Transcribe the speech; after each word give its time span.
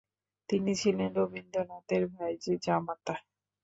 তিনি 0.49 0.71
ছিলেন 0.75 1.09
রবীন্দ্রনাথের 1.15 2.03
ভাইঝি 2.13 2.53
জামাতা। 2.65 3.15